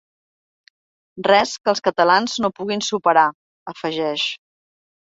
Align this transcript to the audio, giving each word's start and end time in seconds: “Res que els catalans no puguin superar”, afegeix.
“Res 1.27 1.53
que 1.61 1.71
els 1.75 1.85
catalans 1.89 2.39
no 2.47 2.53
puguin 2.59 2.85
superar”, 2.91 3.29
afegeix. 3.77 4.29